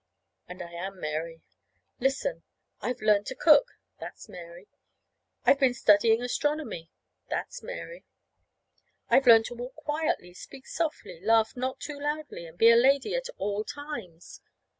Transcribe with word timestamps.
And 0.47 0.63
I 0.63 0.71
am 0.71 0.99
Mary. 0.99 1.43
Listen: 1.99 2.41
I've 2.81 3.01
learned 3.01 3.27
to 3.27 3.35
cook. 3.35 3.77
That's 3.99 4.27
Mary. 4.27 4.67
I've 5.45 5.59
been 5.59 5.75
studying 5.75 6.23
astronomy. 6.23 6.89
That's 7.29 7.61
Mary. 7.61 8.03
I've 9.11 9.27
learned 9.27 9.45
to 9.45 9.53
walk 9.53 9.75
quietly, 9.75 10.33
speak 10.33 10.65
softly, 10.65 11.19
laugh 11.21 11.55
not 11.55 11.79
too 11.79 11.99
loudly, 11.99 12.47
and 12.47 12.57
be 12.57 12.71
a 12.71 12.75
lady 12.75 13.13
at 13.13 13.29
all 13.37 13.63
times. 13.63 14.41